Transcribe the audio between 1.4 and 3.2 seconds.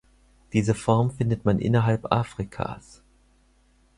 man innerhalb Afrikas.